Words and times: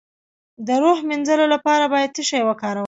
د 0.67 0.69
روح 0.83 0.99
د 1.03 1.05
مینځلو 1.09 1.45
لپاره 1.53 1.85
باید 1.93 2.13
څه 2.15 2.21
شی 2.29 2.41
وکاروم؟ 2.45 2.79